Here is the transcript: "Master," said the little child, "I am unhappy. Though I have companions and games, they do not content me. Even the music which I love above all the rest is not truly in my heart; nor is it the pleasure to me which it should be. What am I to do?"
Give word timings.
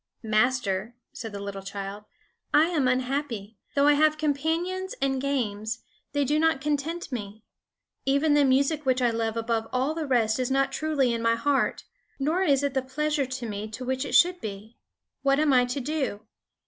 "Master," 0.23 0.95
said 1.13 1.31
the 1.31 1.39
little 1.43 1.61
child, 1.61 2.05
"I 2.55 2.69
am 2.69 2.87
unhappy. 2.87 3.59
Though 3.75 3.85
I 3.85 3.93
have 3.93 4.17
companions 4.17 4.95
and 4.99 5.21
games, 5.21 5.83
they 6.13 6.25
do 6.25 6.39
not 6.39 6.59
content 6.59 7.11
me. 7.11 7.43
Even 8.07 8.33
the 8.33 8.43
music 8.43 8.83
which 8.83 8.99
I 8.99 9.11
love 9.11 9.37
above 9.37 9.67
all 9.71 9.93
the 9.93 10.07
rest 10.07 10.39
is 10.39 10.49
not 10.49 10.71
truly 10.71 11.13
in 11.13 11.21
my 11.21 11.35
heart; 11.35 11.83
nor 12.17 12.41
is 12.41 12.63
it 12.63 12.73
the 12.73 12.81
pleasure 12.81 13.27
to 13.27 13.45
me 13.47 13.69
which 13.79 14.03
it 14.03 14.15
should 14.15 14.41
be. 14.41 14.75
What 15.21 15.39
am 15.39 15.53
I 15.53 15.65
to 15.65 15.79
do?" 15.79 16.21